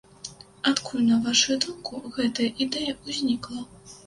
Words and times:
Адкуль 0.71 1.03
на 1.09 1.17
вашую 1.25 1.57
думку 1.67 2.01
гэтая 2.17 2.49
ідэя 2.67 2.97
ўзнікла? 3.05 3.61